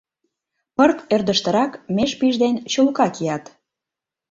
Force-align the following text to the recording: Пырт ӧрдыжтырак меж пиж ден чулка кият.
Пырт 0.75 0.97
ӧрдыжтырак 1.13 1.71
меж 1.95 2.11
пиж 2.19 2.35
ден 2.43 2.55
чулка 2.71 3.07
кият. 3.15 3.43